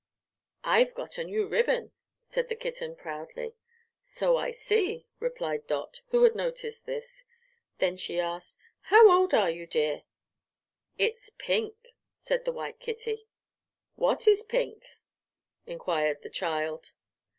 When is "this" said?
6.87-7.23